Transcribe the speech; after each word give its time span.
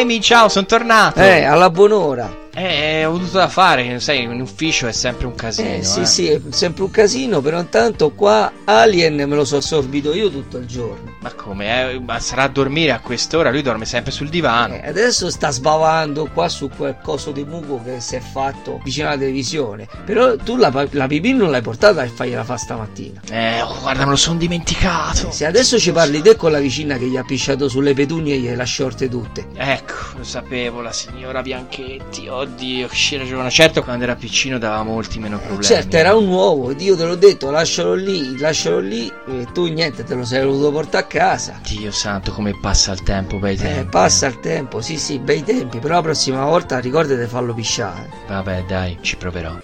Emi, 0.00 0.20
ciao, 0.20 0.48
sono 0.48 0.66
tornato. 0.66 1.20
Eh, 1.20 1.44
alla 1.44 1.70
buon'ora. 1.70 2.43
Eh, 2.54 3.04
ho 3.04 3.14
avuto 3.14 3.36
da 3.36 3.48
fare, 3.48 3.98
sai, 3.98 4.22
in 4.22 4.40
ufficio 4.40 4.86
è 4.86 4.92
sempre 4.92 5.26
un 5.26 5.34
casino. 5.34 5.74
Eh, 5.74 5.82
sì, 5.82 6.00
eh. 6.00 6.06
sì, 6.06 6.28
è 6.28 6.40
sempre 6.50 6.84
un 6.84 6.90
casino, 6.90 7.40
però 7.40 7.58
intanto 7.58 8.12
qua 8.12 8.52
Alien 8.64 9.16
me 9.16 9.34
lo 9.34 9.44
so 9.44 9.56
assorbito 9.56 10.14
io 10.14 10.30
tutto 10.30 10.58
il 10.58 10.66
giorno. 10.66 11.16
Ma 11.20 11.32
come? 11.32 11.92
Eh? 11.92 11.98
Ma 11.98 12.20
sarà 12.20 12.44
a 12.44 12.48
dormire 12.48 12.92
a 12.92 13.00
quest'ora? 13.00 13.50
Lui 13.50 13.62
dorme 13.62 13.86
sempre 13.86 14.12
sul 14.12 14.28
divano. 14.28 14.74
Eh, 14.74 14.88
adesso 14.88 15.30
sta 15.30 15.50
sbavando 15.50 16.30
qua 16.32 16.48
su 16.48 16.68
quel 16.68 16.98
coso 17.02 17.32
di 17.32 17.44
muco 17.44 17.82
che 17.82 18.00
si 18.00 18.16
è 18.16 18.20
fatto 18.20 18.80
vicino 18.84 19.08
alla 19.08 19.18
televisione. 19.18 19.88
Però 20.04 20.36
tu 20.36 20.56
la, 20.56 20.70
la 20.90 21.06
pipì 21.06 21.32
non 21.32 21.50
l'hai 21.50 21.62
portata 21.62 22.04
e 22.04 22.08
fargliela 22.08 22.44
fa 22.44 22.56
stamattina. 22.56 23.20
Eh, 23.30 23.62
oh, 23.62 23.80
guarda, 23.80 24.04
me 24.04 24.10
lo 24.10 24.16
sono 24.16 24.38
dimenticato. 24.38 25.32
Se 25.32 25.44
adesso 25.44 25.78
ci 25.78 25.90
parli 25.90 26.22
te 26.22 26.36
con 26.36 26.52
la 26.52 26.60
vicina 26.60 26.98
che 26.98 27.06
gli 27.06 27.16
ha 27.16 27.24
pisciato 27.24 27.68
sulle 27.68 27.94
petunie 27.94 28.34
e 28.34 28.38
gliele 28.38 28.62
ha 28.62 28.66
sciorte 28.66 29.08
tutte. 29.08 29.48
Ecco, 29.56 30.18
lo 30.18 30.24
sapevo, 30.24 30.80
la 30.80 30.92
signora 30.92 31.42
Bianchetti. 31.42 32.28
Oddio, 32.44 32.88
che 32.88 32.94
scena 32.94 33.24
giovane. 33.24 33.48
Certo, 33.48 33.82
quando 33.82 34.04
era 34.04 34.14
piccino 34.16 34.58
dava 34.58 34.82
molti 34.82 35.18
meno 35.18 35.38
problemi. 35.38 35.64
Certo, 35.64 35.96
era 35.96 36.14
un 36.14 36.28
uovo, 36.28 36.70
ed 36.70 36.80
io 36.82 36.94
te 36.94 37.04
l'ho 37.04 37.14
detto, 37.14 37.50
lascialo 37.50 37.94
lì, 37.94 38.38
lascialo 38.38 38.80
lì, 38.80 39.10
e 39.28 39.46
tu 39.52 39.66
niente, 39.66 40.04
te 40.04 40.14
lo 40.14 40.24
sei 40.24 40.44
voluto 40.44 40.70
portare 40.70 41.04
a 41.04 41.06
casa. 41.06 41.58
Dio 41.66 41.90
santo, 41.90 42.32
come 42.32 42.58
passa 42.60 42.92
il 42.92 43.02
tempo, 43.02 43.38
bei 43.38 43.56
tempi. 43.56 43.80
Eh, 43.80 43.84
passa 43.86 44.26
il 44.26 44.40
tempo, 44.40 44.82
sì 44.82 44.98
sì, 44.98 45.18
bei 45.18 45.42
tempi, 45.42 45.78
però 45.78 45.94
la 45.94 46.02
prossima 46.02 46.44
volta 46.44 46.78
ricordati 46.78 47.18
di 47.18 47.26
farlo 47.26 47.54
pisciare. 47.54 48.10
Vabbè, 48.26 48.64
dai, 48.68 48.98
ci 49.00 49.16
proverò. 49.16 49.56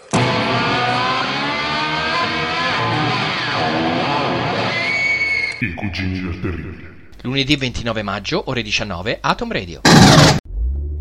I 5.61 5.75
cugini 5.75 6.21
del 6.23 6.41
terribile. 6.41 6.89
Lunedì 7.23 7.57
29 7.57 8.03
maggio, 8.03 8.45
ore 8.47 8.63
19, 8.63 9.19
Atom 9.21 9.53
Radio. 9.53 10.40